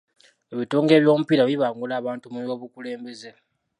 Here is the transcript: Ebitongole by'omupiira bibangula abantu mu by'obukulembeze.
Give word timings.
Ebitongole 0.53 1.03
by'omupiira 1.03 1.43
bibangula 1.49 1.93
abantu 1.97 2.25
mu 2.33 2.39
by'obukulembeze. 2.45 3.29